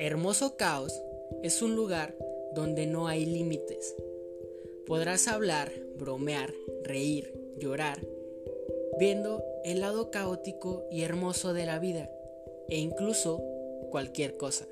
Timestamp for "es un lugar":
1.42-2.14